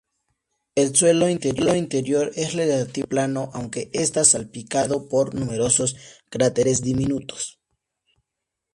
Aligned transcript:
El 0.73 0.95
suelo 0.95 1.29
interior 1.29 2.31
es 2.33 2.53
relativamente 2.53 3.05
plano, 3.05 3.51
aunque 3.53 3.91
está 3.93 4.23
salpicado 4.25 5.07
por 5.07 5.35
numerosos 5.35 5.95
cráteres 6.29 6.81
diminutos. 6.81 7.59